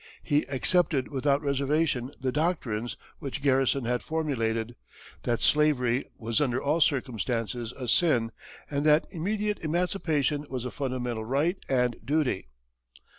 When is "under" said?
6.41-6.59